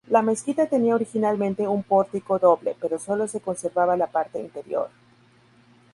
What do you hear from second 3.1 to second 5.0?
se conservaba la parte interior.